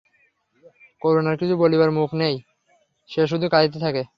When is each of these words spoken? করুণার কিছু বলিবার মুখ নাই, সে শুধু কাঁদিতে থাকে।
করুণার 1.01 1.35
কিছু 1.37 1.55
বলিবার 1.57 1.91
মুখ 1.91 2.09
নাই, 2.13 2.35
সে 3.09 3.21
শুধু 3.27 3.45
কাঁদিতে 3.49 3.79
থাকে। 3.79 4.03